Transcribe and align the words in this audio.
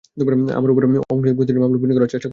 আমার 0.57 0.69
উপর 0.71 0.81
অমীমাংসিত 0.85 1.33
প্রতিটা 1.37 1.59
মামলা 1.59 1.79
পিন 1.81 1.91
করার 1.93 2.11
চেষ্টা 2.13 2.27
করেছিল। 2.27 2.29